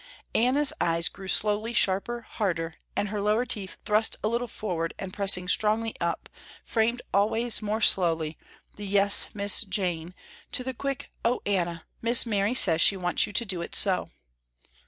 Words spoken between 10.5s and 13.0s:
to the quick, "Oh Anna! Miss Mary says she